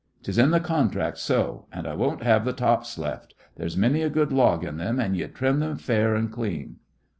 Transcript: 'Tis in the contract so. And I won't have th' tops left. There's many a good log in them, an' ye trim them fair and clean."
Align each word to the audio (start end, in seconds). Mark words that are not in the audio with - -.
'Tis 0.23 0.39
in 0.39 0.49
the 0.49 0.59
contract 0.59 1.15
so. 1.19 1.67
And 1.71 1.85
I 1.85 1.93
won't 1.93 2.23
have 2.23 2.43
th' 2.43 2.57
tops 2.57 2.97
left. 2.97 3.35
There's 3.57 3.77
many 3.77 4.01
a 4.01 4.09
good 4.09 4.31
log 4.33 4.63
in 4.63 4.77
them, 4.77 4.99
an' 4.99 5.13
ye 5.13 5.27
trim 5.27 5.59
them 5.59 5.77
fair 5.77 6.15
and 6.15 6.31
clean." 6.31 6.77